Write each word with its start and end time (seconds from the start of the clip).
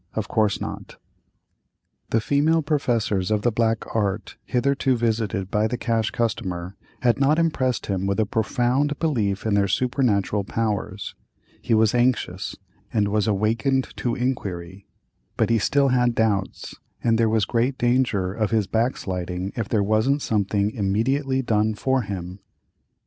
Of 0.15 0.27
course 0.27 0.59
not. 0.59 0.95
The 2.09 2.19
female 2.19 2.63
professors 2.63 3.29
of 3.29 3.43
the 3.43 3.51
black 3.51 3.85
art 3.95 4.35
hitherto 4.45 4.97
visited 4.97 5.51
by 5.51 5.67
the 5.67 5.77
Cash 5.77 6.09
Customer, 6.09 6.75
had 7.03 7.19
not 7.19 7.37
impressed 7.37 7.85
him 7.85 8.07
with 8.07 8.19
a 8.19 8.25
profound 8.25 8.97
belief 8.97 9.45
in 9.45 9.53
their 9.53 9.67
supernatural 9.67 10.43
powers; 10.43 11.13
he 11.61 11.75
was 11.75 11.93
"anxious," 11.93 12.55
and 12.91 13.09
was 13.09 13.27
"awakened 13.27 13.95
to 13.97 14.15
inquiry," 14.15 14.87
but 15.37 15.51
he 15.51 15.59
still 15.59 15.89
had 15.89 16.15
doubts, 16.15 16.73
and 17.03 17.19
there 17.19 17.29
was 17.29 17.45
great 17.45 17.77
danger 17.77 18.33
of 18.33 18.49
his 18.49 18.65
backsliding 18.65 19.53
if 19.55 19.69
there 19.69 19.83
wasn't 19.83 20.23
something 20.23 20.71
immediately 20.71 21.43
done 21.43 21.75
for 21.75 22.01
him. 22.01 22.39